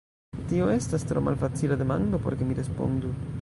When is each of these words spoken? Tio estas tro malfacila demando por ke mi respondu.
Tio 0.51 0.69
estas 0.75 1.05
tro 1.11 1.23
malfacila 1.27 1.79
demando 1.83 2.21
por 2.25 2.37
ke 2.41 2.49
mi 2.49 2.59
respondu. 2.63 3.15